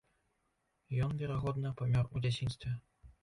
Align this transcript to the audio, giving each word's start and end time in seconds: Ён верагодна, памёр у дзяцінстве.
Ён 1.07 1.11
верагодна, 1.19 1.73
памёр 1.83 2.05
у 2.15 2.23
дзяцінстве. 2.27 2.73